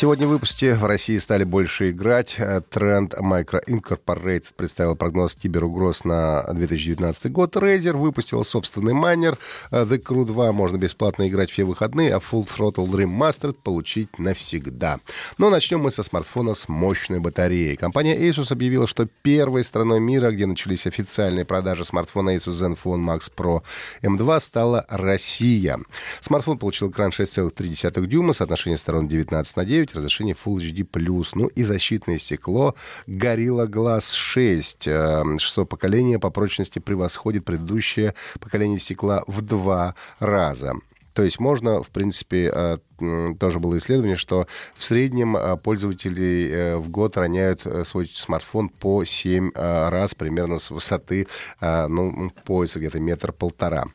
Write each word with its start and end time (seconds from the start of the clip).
Сегодня 0.00 0.26
в 0.26 0.30
выпуске 0.30 0.76
в 0.76 0.86
России 0.86 1.18
стали 1.18 1.44
больше 1.44 1.90
играть. 1.90 2.38
Тренд 2.70 3.12
Micro 3.18 3.62
Incorporated 3.66 4.46
представил 4.56 4.96
прогноз 4.96 5.34
киберугроз 5.34 6.04
на 6.04 6.42
2019 6.54 7.30
год. 7.30 7.54
Razer 7.54 7.92
выпустил 7.92 8.42
собственный 8.42 8.94
майнер. 8.94 9.36
The 9.70 10.02
Crew 10.02 10.24
2 10.24 10.52
можно 10.52 10.78
бесплатно 10.78 11.28
играть 11.28 11.50
все 11.50 11.64
выходные, 11.64 12.14
а 12.14 12.18
Full 12.18 12.48
Throttle 12.48 12.90
Remastered 12.90 13.58
получить 13.62 14.18
навсегда. 14.18 15.00
Но 15.36 15.50
начнем 15.50 15.80
мы 15.80 15.90
со 15.90 16.02
смартфона 16.02 16.54
с 16.54 16.66
мощной 16.66 17.20
батареей. 17.20 17.76
Компания 17.76 18.16
Asus 18.16 18.50
объявила, 18.54 18.86
что 18.86 19.06
первой 19.20 19.64
страной 19.64 20.00
мира, 20.00 20.30
где 20.30 20.46
начались 20.46 20.86
официальные 20.86 21.44
продажи 21.44 21.84
смартфона 21.84 22.36
Asus 22.36 22.52
Zenfone 22.52 23.04
Max 23.04 23.30
Pro 23.36 23.62
M2, 24.00 24.40
стала 24.40 24.86
Россия. 24.88 25.78
Смартфон 26.22 26.56
получил 26.56 26.88
экран 26.90 27.10
6,3 27.10 28.06
дюйма, 28.06 28.32
соотношение 28.32 28.78
сторон 28.78 29.06
19 29.06 29.56
на 29.56 29.64
9, 29.66 29.89
разрешение 29.94 30.36
Full 30.44 30.58
HD+, 30.58 31.26
ну 31.34 31.46
и 31.46 31.62
защитное 31.62 32.18
стекло 32.18 32.74
Gorilla 33.06 33.66
Glass 33.66 34.14
6. 34.14 34.88
Шестое 35.38 35.66
поколение 35.66 36.18
по 36.18 36.30
прочности 36.30 36.78
превосходит 36.78 37.44
предыдущее 37.44 38.14
поколение 38.40 38.78
стекла 38.78 39.22
в 39.26 39.42
два 39.42 39.94
раза. 40.18 40.74
То 41.12 41.24
есть 41.24 41.40
можно, 41.40 41.82
в 41.82 41.90
принципе, 41.90 42.50
э, 42.54 42.78
тоже 43.38 43.58
было 43.58 43.76
исследование, 43.78 44.16
что 44.16 44.46
в 44.74 44.84
среднем 44.84 45.36
э, 45.36 45.56
пользователи 45.56 46.48
э, 46.50 46.76
в 46.76 46.88
год 46.88 47.16
роняют 47.16 47.66
свой 47.84 48.06
смартфон 48.06 48.68
по 48.68 49.04
7 49.04 49.50
раз 49.54 50.14
примерно 50.14 50.58
с 50.58 50.70
высоты 50.70 51.26
ну, 51.60 52.32
пояса 52.44 52.78
где-то 52.78 53.00
метр-полтора. 53.00 53.86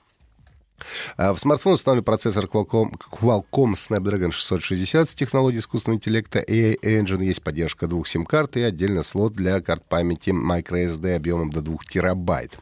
А 1.18 1.34
в 1.34 1.40
смартфон 1.40 1.74
установлен 1.74 2.04
процессор 2.04 2.46
Qualcomm, 2.46 2.94
Qualcomm 3.12 3.74
Snapdragon 3.74 4.32
660 4.32 5.10
с 5.10 5.16
технологией 5.16 5.60
искусственного 5.60 5.98
интеллекта 5.98 6.40
AI 6.40 6.78
Engine. 6.82 7.24
Есть 7.24 7.42
поддержка 7.42 7.88
двух 7.88 8.08
сим-карт 8.08 8.58
и 8.58 8.62
отдельно 8.62 9.04
слот 9.04 9.34
для 9.34 9.62
карт 9.62 9.84
памяти 9.86 10.32
microSD 10.32 11.16
объемом 11.16 11.52
до 11.52 11.62
2 11.62 11.78
терабайт. 11.88 12.58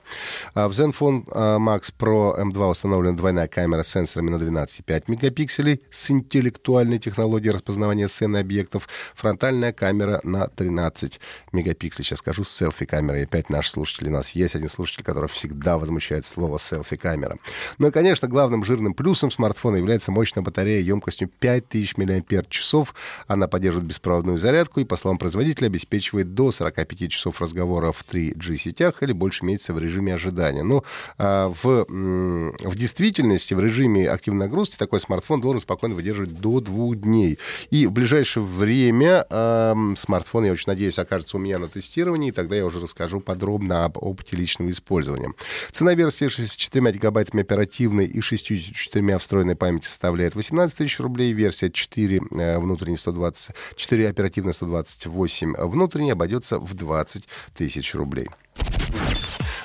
А 0.54 0.68
в 0.68 0.72
Zenfone 0.72 1.28
а, 1.32 1.58
Max 1.58 1.94
Pro 1.98 2.40
M2 2.40 2.72
установлена 2.72 3.16
двойная 3.16 3.48
камера 3.48 3.84
с 3.84 3.90
сенсорами 3.90 4.30
на 4.30 4.36
12,5 4.36 5.04
мегапикселей 5.08 5.82
с 5.92 6.12
интеллектуальной 6.12 7.00
технологией 7.00 7.54
распознавания 7.54 8.08
сцены 8.08 8.38
объектов. 8.38 8.88
Фронтальная 9.16 9.74
камера 9.74 10.20
на 10.24 10.48
13 10.48 11.20
мегапикселей. 11.52 12.06
Сейчас 12.06 12.20
скажу, 12.20 12.44
селфи-камера. 12.44 13.20
И 13.20 13.24
опять 13.24 13.50
наши 13.50 13.72
слушатели. 13.72 14.10
У 14.10 14.14
нас 14.14 14.32
есть 14.32 14.56
один 14.56 14.70
слушатель, 14.70 15.04
который 15.04 15.30
всегда 15.30 15.78
возмущает 15.78 16.26
слово 16.26 16.58
селфи-камера. 16.58 17.38
Ну 17.78 17.88
и, 17.88 17.92
конечно, 18.04 18.28
главным 18.28 18.64
жирным 18.64 18.94
плюсом 18.94 19.32
смартфона 19.32 19.78
является 19.78 20.12
мощная 20.12 20.44
батарея 20.44 20.82
емкостью 20.82 21.30
5000 21.40 21.98
мАч. 21.98 22.84
Она 23.28 23.48
поддерживает 23.48 23.88
беспроводную 23.88 24.38
зарядку 24.38 24.80
и, 24.80 24.86
по 24.86 24.98
словам 24.98 25.18
производителя, 25.18 25.68
обеспечивает 25.68 26.34
до 26.34 26.52
45 26.52 27.10
часов 27.10 27.42
разговора 27.42 27.92
в 27.92 28.04
3G 28.04 28.58
сетях 28.58 29.02
или 29.02 29.14
больше 29.14 29.46
месяца 29.46 29.74
в 29.74 29.80
режиме 29.80 30.16
ожидания. 30.16 30.64
Но 30.64 30.84
а, 31.18 31.50
в, 31.50 31.86
в 31.88 32.76
действительности, 32.76 33.54
в 33.54 33.60
режиме 33.60 34.10
активной 34.10 34.48
нагрузки 34.48 34.76
такой 34.76 35.00
смартфон 35.00 35.40
должен 35.42 35.62
спокойно 35.62 35.96
выдерживать 35.96 36.34
до 36.34 36.60
двух 36.60 36.98
дней. 36.98 37.40
И 37.70 37.86
в 37.86 37.92
ближайшее 37.92 38.44
время 38.44 39.26
а, 39.30 39.76
смартфон, 39.96 40.46
я 40.46 40.52
очень 40.52 40.68
надеюсь, 40.68 41.00
окажется 41.00 41.38
у 41.38 41.40
меня 41.40 41.58
на 41.60 41.68
тестировании, 41.68 42.30
и 42.30 42.32
тогда 42.32 42.56
я 42.56 42.66
уже 42.66 42.80
расскажу 42.80 43.22
подробно 43.22 43.86
об 43.86 43.98
опыте 43.98 44.36
личного 44.36 44.70
использования. 44.72 45.34
Цена 45.72 45.94
версии 45.94 46.28
64 46.28 46.92
гигабайтами 46.92 47.42
оперативной 47.42 47.93
оперативной 47.94 48.06
и 48.06 48.22
64 48.22 49.18
встроенной 49.20 49.56
памяти 49.56 49.86
составляет 49.86 50.36
18 50.36 50.76
тысяч 50.76 51.00
рублей, 51.00 51.34
версия 51.34 51.70
4 51.72 52.22
э, 52.32 52.60
внутренняя 52.60 52.98
120, 52.98 53.56
4 53.76 54.10
оперативная 54.10 54.54
128 54.54 55.56
внутренняя 55.58 56.14
обойдется 56.14 56.60
в 56.60 56.74
20 56.74 57.28
тысяч 57.56 57.94
рублей. 57.96 58.28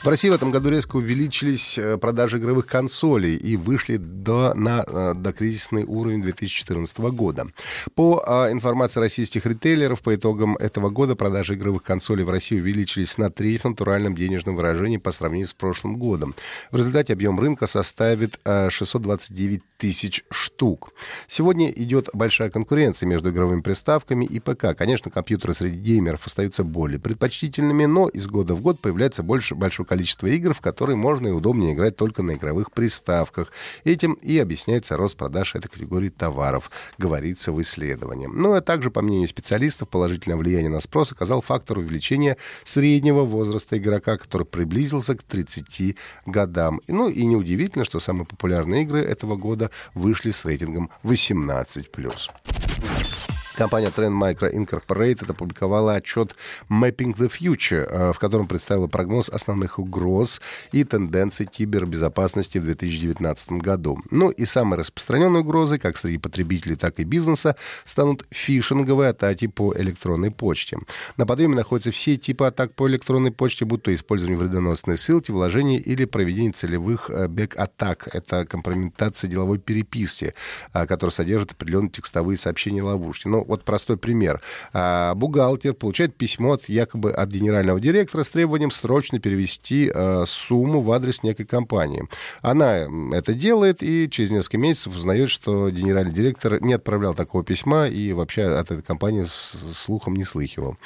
В 0.09 0.11
России 0.11 0.31
в 0.31 0.33
этом 0.33 0.51
году 0.51 0.71
резко 0.71 0.97
увеличились 0.97 1.77
э, 1.77 1.99
продажи 1.99 2.39
игровых 2.39 2.65
консолей 2.65 3.37
и 3.37 3.59
вышли 3.59 3.99
до, 3.99 4.55
на 4.55 4.83
э, 4.87 5.13
до 5.15 5.35
кризисный 5.35 5.85
уровень 5.85 6.23
2014 6.23 6.99
года. 6.99 7.49
По 7.95 8.25
а, 8.27 8.51
информации 8.51 9.01
российских 9.01 9.45
ритейлеров, 9.45 10.01
по 10.01 10.15
итогам 10.15 10.57
этого 10.57 10.89
года 10.89 11.15
продажи 11.15 11.57
игровых 11.57 11.83
консолей 11.83 12.25
в 12.25 12.31
России 12.31 12.59
увеличились 12.59 13.19
на 13.19 13.31
треть 13.31 13.65
в 13.65 13.69
натуральном 13.69 14.17
денежном 14.17 14.57
выражении 14.57 14.97
по 14.97 15.13
сравнению 15.13 15.47
с 15.47 15.53
прошлым 15.53 15.99
годом. 15.99 16.35
В 16.71 16.79
результате 16.79 17.13
объем 17.13 17.39
рынка 17.39 17.67
составит 17.67 18.41
629 18.47 19.61
э, 19.61 19.63
тысяч 19.77 20.25
штук. 20.31 20.95
Сегодня 21.29 21.71
идет 21.71 22.09
большая 22.15 22.49
конкуренция 22.49 23.07
между 23.07 23.29
игровыми 23.29 23.61
приставками 23.61 24.25
и 24.25 24.41
ПК. 24.41 24.75
Конечно, 24.75 25.11
компьютеры 25.11 25.53
среди 25.53 25.79
геймеров 25.79 26.27
остаются 26.27 26.65
более 26.65 26.99
предпочтительными, 26.99 27.85
но 27.85 28.09
из 28.09 28.27
года 28.27 28.55
в 28.55 28.63
год 28.63 28.81
появляется 28.81 29.23
больше 29.23 29.55
большое 29.55 29.87
количество 29.87 29.98
игр, 30.27 30.55
в 30.55 30.61
которые 30.61 30.97
можно 30.97 31.29
и 31.29 31.33
удобнее 31.33 31.75
играть 31.75 31.97
только 31.97 32.23
на 32.23 32.33
игровых 32.33 32.73
приставках. 32.73 33.53
Этим 33.85 34.15
и 34.15 34.39
объясняется 34.39 34.97
рост 34.97 35.17
продаж 35.17 35.55
этой 35.55 35.69
категории 35.69 36.09
товаров, 36.09 36.71
говорится 36.99 37.53
в 37.53 37.61
исследовании. 37.61 38.27
Ну 38.27 38.55
а 38.55 38.61
также, 38.61 38.91
по 38.91 39.03
мнению 39.03 39.29
специалистов, 39.29 39.89
положительное 39.89 40.37
влияние 40.37 40.71
на 40.71 40.81
спрос 40.81 41.13
оказал 41.13 41.41
фактор 41.41 41.79
увеличения 41.79 42.37
среднего 42.65 43.23
возраста 43.23 43.79
игрока, 43.79 44.17
который 44.17 44.47
приблизился 44.47 45.15
к 45.15 45.23
30 45.23 45.97
годам. 46.27 46.81
Ну 46.89 47.09
и 47.09 47.25
неудивительно, 47.25 47.85
что 47.85 48.01
самые 48.01 48.27
популярные 48.27 48.83
игры 48.83 49.01
этого 49.01 49.37
года 49.37 49.71
вышли 49.95 50.31
с 50.31 50.45
рейтингом 50.45 50.91
18+. 51.05 53.38
Компания 53.59 53.89
Trend 53.89 54.15
Micro 54.15 54.55
Incorporated 54.55 55.33
опубликовала 55.33 55.97
отчет 55.97 56.37
Mapping 56.71 57.17
the 57.17 57.29
Future, 57.29 57.89
э, 57.91 58.13
в 58.13 58.19
котором 58.21 58.47
представила 58.47 58.87
прогноз 58.87 59.29
основных 59.29 59.81
угроз 59.81 60.41
и 60.71 60.85
тенденций 60.85 61.45
кибербезопасности 61.45 62.59
в 62.59 62.63
2019 62.63 63.61
году. 63.61 63.99
Ну 64.13 64.31
и 64.31 64.45
самой 64.45 64.79
распространенной 64.79 65.41
угрозой, 65.41 65.81
как 65.81 65.97
среди 65.97 66.19
потребителей, 66.19 66.77
так 66.77 67.01
и 67.01 67.03
бизнеса, 67.03 67.57
станут 67.85 68.25
фишинговые 68.31 69.11
атаки 69.11 69.49
по 69.49 69.75
электронной 69.77 70.31
почте. 70.31 70.79
На 71.17 71.27
подъеме 71.27 71.57
находятся 71.57 71.91
все 71.91 72.17
типы 72.17 72.45
атак 72.45 72.75
по 72.75 72.87
электронной 72.87 73.33
почте, 73.33 73.65
будь 73.65 73.83
то 73.83 73.93
использование 73.93 74.39
вредоносной 74.39 74.97
ссылки, 74.97 75.33
вложения 75.33 75.81
или 75.81 76.05
проведение 76.05 76.53
целевых 76.53 77.11
э, 77.11 77.27
бэк-атак. 77.27 78.09
Это 78.15 78.47
компрометация 78.47 79.29
деловой 79.29 79.59
переписки, 79.59 80.33
э, 80.73 80.87
которая 80.87 81.13
содержит 81.13 81.51
определенные 81.51 81.91
текстовые 81.91 82.39
сообщения 82.39 82.85
ловушки. 82.85 83.27
Но 83.27 83.48
вот 83.49 83.65
простой 83.65 83.97
пример. 83.97 84.41
А, 84.73 85.15
бухгалтер 85.15 85.75
получает 85.75 86.15
письмо 86.15 86.53
от, 86.53 86.69
якобы 86.69 87.11
от 87.11 87.29
генерального 87.31 87.81
директора 87.81 88.23
с 88.23 88.29
требованием 88.29 88.71
срочно 88.71 89.19
перевести 89.19 89.91
а, 89.93 90.25
сумму 90.27 90.83
в 90.83 90.93
адрес 90.93 91.23
некой 91.23 91.47
компании. 91.47 92.09
Она 92.43 92.87
это 93.13 93.35
делает 93.35 93.83
и 93.83 94.09
через 94.11 94.31
несколько 94.31 94.59
месяцев 94.59 94.95
узнает, 94.95 95.31
что 95.31 95.71
генеральный 95.71 96.13
директор 96.13 96.63
не 96.63 96.75
отправлял 96.75 97.15
такого 97.15 97.43
письма 97.43 97.89
и 97.89 98.13
вообще 98.13 98.43
от 98.45 98.71
этой 98.71 98.83
компании 98.83 99.27
слухом 99.75 100.15
не 100.15 100.25
слыхивал. 100.25 100.77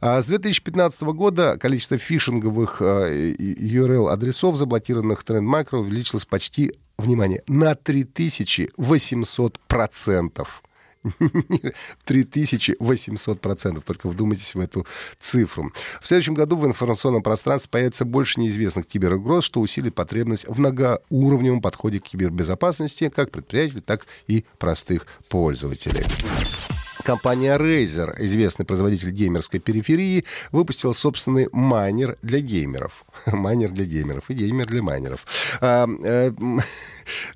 А 0.00 0.22
с 0.22 0.26
2015 0.26 1.02
года 1.02 1.58
количество 1.58 1.98
фишинговых 1.98 2.80
URL-адресов, 2.80 4.56
заблокированных 4.56 5.22
Trend 5.22 5.44
Micro, 5.44 5.78
увеличилось 5.78 6.24
почти, 6.24 6.72
внимание, 6.98 7.42
на 7.46 7.74
3800 7.74 9.58
процентов. 9.66 10.62
3800%. 12.06 13.82
Только 13.84 14.08
вдумайтесь 14.08 14.54
в 14.54 14.60
эту 14.60 14.86
цифру. 15.20 15.72
В 16.00 16.06
следующем 16.06 16.34
году 16.34 16.56
в 16.56 16.66
информационном 16.66 17.22
пространстве 17.22 17.70
появится 17.70 18.04
больше 18.04 18.40
неизвестных 18.40 18.86
киберугроз, 18.86 19.44
что 19.44 19.60
усилит 19.60 19.94
потребность 19.94 20.46
в 20.48 20.58
многоуровневом 20.58 21.60
подходе 21.60 22.00
к 22.00 22.04
кибербезопасности 22.04 23.08
как 23.08 23.30
предприятий, 23.30 23.80
так 23.80 24.06
и 24.26 24.44
простых 24.58 25.06
пользователей. 25.28 26.04
Компания 27.06 27.56
Razer, 27.56 28.16
известный 28.18 28.66
производитель 28.66 29.12
геймерской 29.12 29.60
периферии, 29.60 30.24
выпустила 30.50 30.92
собственный 30.92 31.48
майнер 31.52 32.18
для 32.20 32.40
геймеров. 32.40 33.04
майнер 33.26 33.70
для 33.70 33.84
геймеров 33.84 34.24
и 34.28 34.34
геймер 34.34 34.66
для 34.66 34.82
майнеров. 34.82 35.24
А, 35.60 35.86
э, 36.02 36.32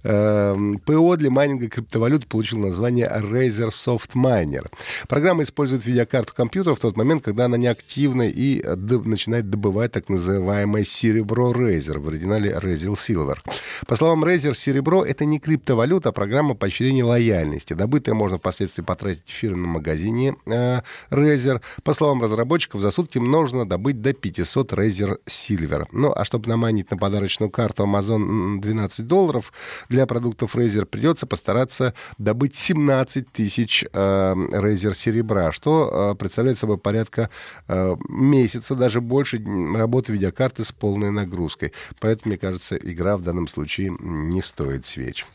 Эм, 0.03 0.79
ПО 0.79 1.17
для 1.17 1.31
майнинга 1.31 1.69
криптовалют 1.69 2.27
получил 2.27 2.59
название 2.59 3.09
Razer 3.09 3.69
Soft 3.69 4.15
Miner. 4.15 4.67
Программа 5.09 5.43
использует 5.43 5.85
видеокарту 5.85 6.35
компьютера 6.35 6.75
в 6.75 6.81
тот 6.81 6.97
момент, 6.97 7.23
когда 7.23 7.45
она 7.47 7.57
неактивна 7.57 8.29
и 8.29 8.63
начинает 9.05 9.51
добывать 9.51 9.93
так 9.93 10.09
называемое 10.09 10.85
серебро 10.85 11.53
Razer, 11.53 11.99
в 11.99 12.09
оригинале 12.09 12.53
Razer 12.53 12.95
Silver. 12.95 13.39
По 13.87 13.97
словам 13.97 14.25
Razer, 14.25 14.55
серебро— 14.55 15.05
это 15.07 15.25
не 15.25 15.39
криптовалюта, 15.39 16.11
а 16.11 16.13
программа 16.13 16.55
поощрения 16.55 17.05
лояльности. 17.05 17.75
Добытое 17.75 18.15
можно 18.15 18.39
впоследствии 18.39 18.83
потратить 18.83 19.23
в 19.27 19.33
фирменном 19.61 19.71
магазине 19.71 20.37
э, 20.47 20.81
Razer. 21.11 21.61
По 21.83 21.95
словам 21.95 22.23
разработчиков, 22.23 22.81
за 22.81 22.91
сутки 22.91 23.19
можно 23.19 23.69
добыть 23.69 24.01
до 24.01 24.13
500 24.13 24.73
Razer 24.73 25.19
Silver. 25.27 25.87
Ну, 25.93 26.13
а 26.15 26.25
чтобы 26.25 26.49
наманить 26.49 26.91
на 26.91 26.97
подарочную 26.97 27.51
карту 27.51 27.85
Amazon 27.85 28.61
12 28.61 29.07
долларов, 29.07 29.53
для 29.89 30.07
продуктов 30.07 30.57
Razer 30.57 30.85
придется 30.85 31.27
постараться 31.27 31.95
добыть 32.19 32.57
17 32.57 33.33
тысяч 33.33 33.85
э, 33.85 33.89
Razer 33.93 34.95
серебра, 34.95 35.53
что 35.53 36.13
э, 36.13 36.19
представляет 36.19 36.59
собой 36.59 36.79
порядка 36.79 37.31
э, 37.69 37.97
месяца, 38.09 38.75
даже 38.75 39.01
больше 39.01 39.43
работы 39.75 40.13
видеокарты 40.13 40.65
с 40.65 40.73
полной 40.73 41.11
нагрузкой. 41.11 41.73
Поэтому, 42.01 42.31
мне 42.31 42.39
кажется, 42.39 42.77
игра 42.77 43.17
в 43.17 43.23
данном 43.23 43.49
случае 43.49 43.97
не 44.01 44.43
стоит 44.43 44.87
свеч. 44.87 45.27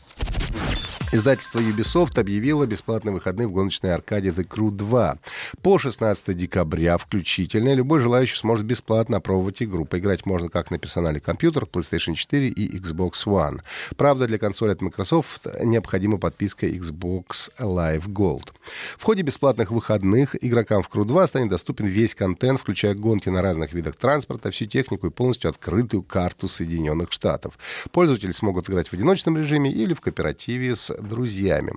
Издательство 1.12 1.60
Ubisoft 1.60 2.18
объявило 2.18 2.66
бесплатные 2.66 3.12
выходные 3.12 3.46
в 3.46 3.52
гоночной 3.52 3.94
аркаде 3.94 4.30
The 4.30 4.46
Crew 4.46 4.72
2. 4.72 5.18
По 5.62 5.78
16 5.78 6.36
декабря 6.36 6.98
включительно 6.98 7.74
любой 7.74 8.00
желающий 8.00 8.36
сможет 8.36 8.66
бесплатно 8.66 9.18
опробовать 9.18 9.62
игру. 9.62 9.84
Поиграть 9.84 10.26
можно 10.26 10.48
как 10.48 10.72
на 10.72 10.78
персонале 10.78 11.20
компьютер, 11.20 11.64
PlayStation 11.64 12.14
4 12.14 12.48
и 12.48 12.78
Xbox 12.78 13.24
One. 13.24 13.60
Правда, 13.96 14.26
для 14.26 14.38
консоли 14.38 14.72
от 14.72 14.82
Microsoft 14.82 15.46
необходима 15.62 16.18
подписка 16.18 16.66
Xbox 16.66 17.52
Live 17.60 18.08
Gold. 18.08 18.52
В 18.98 19.04
ходе 19.04 19.22
бесплатных 19.22 19.70
выходных 19.70 20.36
игрокам 20.44 20.82
в 20.82 20.88
Crew 20.88 21.04
2 21.04 21.26
станет 21.26 21.50
доступен 21.50 21.86
весь 21.86 22.14
контент, 22.14 22.60
включая 22.60 22.94
гонки 22.94 23.28
на 23.28 23.42
разных 23.42 23.72
видах 23.72 23.96
транспорта, 23.96 24.50
всю 24.50 24.66
технику 24.66 25.06
и 25.06 25.10
полностью 25.10 25.50
открытую 25.50 26.02
карту 26.02 26.48
Соединенных 26.48 27.12
Штатов. 27.12 27.58
Пользователи 27.92 28.32
смогут 28.32 28.68
играть 28.68 28.88
в 28.88 28.94
одиночном 28.94 29.36
режиме 29.38 29.70
или 29.70 29.94
в 29.94 30.00
кооперативе 30.00 30.76
с 30.76 30.94
друзьями. 30.94 31.72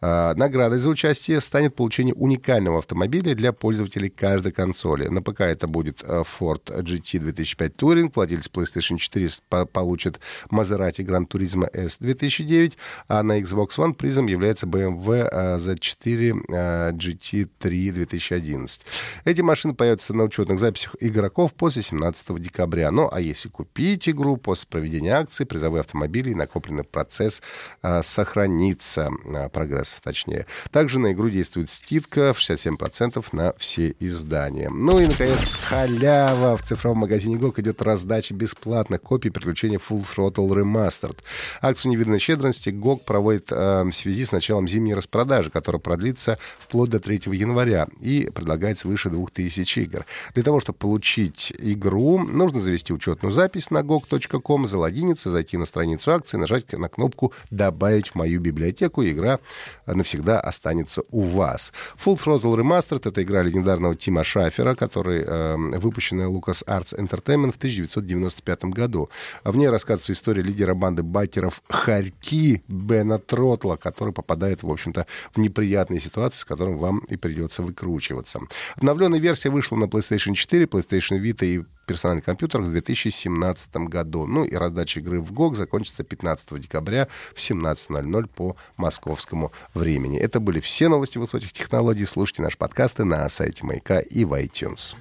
А, 0.00 0.34
наградой 0.34 0.78
за 0.78 0.88
участие 0.88 1.40
станет 1.40 1.74
получение 1.74 2.14
уникального 2.14 2.78
автомобиля 2.78 3.34
для 3.34 3.52
пользователей 3.52 4.10
каждой 4.10 4.52
консоли. 4.52 5.08
На 5.08 5.22
ПК 5.22 5.42
это 5.42 5.66
будет 5.66 6.02
э, 6.02 6.22
Ford 6.22 6.62
GT 6.64 7.18
2005 7.18 7.72
Touring, 7.76 8.12
владелец 8.14 8.50
PlayStation 8.52 8.96
4 8.96 9.30
получит 9.72 10.20
Maserati 10.50 11.04
Gran 11.04 11.26
Turismo 11.26 11.68
S 11.72 11.98
2009, 11.98 12.76
а 13.08 13.22
на 13.22 13.40
Xbox 13.40 13.70
One 13.78 13.94
призом 13.94 14.26
является 14.26 14.66
BMW 14.66 15.30
Z4 15.56 16.31
GT 16.32 17.48
3 17.58 17.90
2011. 17.92 18.82
Эти 19.24 19.40
машины 19.40 19.74
появятся 19.74 20.14
на 20.14 20.24
учетных 20.24 20.58
записях 20.58 20.96
игроков 21.00 21.52
после 21.54 21.82
17 21.82 22.40
декабря. 22.40 22.90
Ну, 22.90 23.08
а 23.10 23.20
если 23.20 23.48
купить 23.48 24.08
игру 24.08 24.36
после 24.36 24.68
проведения 24.68 25.16
акции, 25.16 25.44
призовые 25.44 25.80
автомобили 25.80 26.30
и 26.30 26.34
накопленный 26.34 26.84
процесс 26.84 27.42
э, 27.82 28.02
сохранится 28.02 28.52
хранится, 28.52 29.10
а, 29.34 29.48
прогресс 29.48 29.98
точнее. 30.02 30.46
Также 30.70 30.98
на 30.98 31.12
игру 31.12 31.30
действует 31.30 31.70
скидка 31.70 32.32
в 32.32 32.38
67% 32.38 33.24
на 33.32 33.54
все 33.58 33.94
издания. 33.98 34.68
Ну 34.68 34.98
и, 34.98 35.06
наконец, 35.06 35.54
халява. 35.54 36.56
В 36.56 36.62
цифровом 36.62 36.98
магазине 36.98 37.36
GOG 37.36 37.60
идет 37.60 37.82
раздача 37.82 38.34
бесплатных 38.34 39.00
копий 39.00 39.30
приключений 39.30 39.76
Full 39.76 40.04
Throttle 40.04 40.48
Remastered. 40.48 41.18
Акцию 41.60 41.92
невиданной 41.92 42.18
щедрости 42.18 42.70
GOG 42.70 43.04
проводит 43.04 43.50
э, 43.50 43.84
в 43.84 43.92
связи 43.92 44.24
с 44.24 44.32
началом 44.32 44.68
зимней 44.68 44.94
распродажи, 44.94 45.50
которая 45.50 45.80
продлится 45.80 46.21
вплоть 46.58 46.90
до 46.90 47.00
3 47.00 47.22
января 47.32 47.88
и 48.00 48.30
предлагает 48.34 48.78
свыше 48.78 49.10
2000 49.10 49.78
игр. 49.80 50.06
Для 50.34 50.42
того, 50.42 50.60
чтобы 50.60 50.78
получить 50.78 51.52
игру, 51.58 52.18
нужно 52.18 52.60
завести 52.60 52.92
учетную 52.92 53.32
запись 53.32 53.70
на 53.70 53.78
gog.com, 53.78 54.66
залогиниться, 54.66 55.30
зайти 55.30 55.56
на 55.56 55.66
страницу 55.66 56.12
акции, 56.12 56.36
нажать 56.36 56.72
на 56.72 56.88
кнопку 56.88 57.32
«Добавить 57.50 58.08
в 58.08 58.14
мою 58.14 58.40
библиотеку» 58.40 59.02
и 59.02 59.12
игра 59.12 59.38
навсегда 59.86 60.40
останется 60.40 61.02
у 61.10 61.22
вас. 61.22 61.72
Full 62.04 62.18
Throttle 62.18 62.56
Remastered— 62.56 63.02
это 63.08 63.22
игра 63.22 63.42
легендарного 63.42 63.96
Тима 63.96 64.24
Шафера, 64.24 64.74
который 64.74 65.22
э, 65.26 65.56
выпущенная 65.56 66.28
Lucas 66.28 66.64
Arts 66.66 66.96
Entertainment 66.98 67.52
в 67.52 67.56
1995 67.56 68.64
году. 68.66 69.10
В 69.44 69.56
ней 69.56 69.68
рассказывается 69.68 70.12
история 70.12 70.42
лидера 70.42 70.74
банды 70.74 71.02
байкеров 71.02 71.62
Харьки 71.68 72.62
Бена 72.68 73.18
Тротла, 73.18 73.76
который 73.76 74.12
попадает, 74.12 74.62
в 74.62 74.70
общем-то, 74.70 75.06
в 75.34 75.38
неприятные 75.38 76.00
ситуации, 76.12 76.40
с 76.40 76.44
которым 76.44 76.78
вам 76.78 76.98
и 77.08 77.16
придется 77.16 77.62
выкручиваться. 77.62 78.40
Обновленная 78.76 79.18
версия 79.18 79.48
вышла 79.48 79.76
на 79.76 79.84
PlayStation 79.84 80.34
4, 80.34 80.66
PlayStation 80.66 81.20
Vita 81.20 81.46
и 81.46 81.64
персональных 81.86 82.24
компьютерах 82.24 82.66
в 82.66 82.70
2017 82.70 83.76
году. 83.88 84.26
Ну 84.26 84.44
и 84.44 84.54
раздача 84.54 85.00
игры 85.00 85.20
в 85.20 85.32
ГОГ 85.32 85.56
закончится 85.56 86.04
15 86.04 86.60
декабря 86.60 87.08
в 87.34 87.38
17.00 87.38 88.28
по 88.28 88.56
московскому 88.76 89.52
времени. 89.74 90.18
Это 90.18 90.38
были 90.38 90.60
все 90.60 90.88
новости 90.88 91.18
высоких 91.18 91.52
технологий. 91.52 92.04
Слушайте 92.04 92.42
наши 92.42 92.56
подкасты 92.56 93.04
на 93.04 93.28
сайте 93.28 93.64
Маяка 93.64 94.00
и 94.00 94.24
в 94.24 94.32
iTunes. 94.34 94.94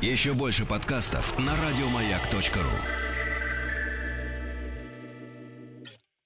Еще 0.00 0.32
больше 0.32 0.64
подкастов 0.64 1.38
на 1.38 1.52
радиомаяк.ру 1.52 3.07